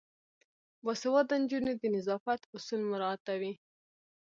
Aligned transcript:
باسواده 0.85 1.35
نجونې 1.41 1.73
د 1.77 1.83
نظافت 1.95 2.41
اصول 2.55 2.81
مراعاتوي. 2.91 3.53